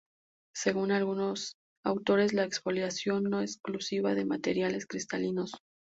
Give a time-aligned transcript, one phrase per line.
[0.55, 5.51] Según algunos autores la exfoliación no es exclusiva de materiales cristalinos.